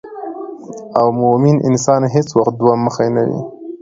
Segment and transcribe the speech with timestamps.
[0.99, 3.39] او مومن انسان هیڅ وخت دوه مخې نه وي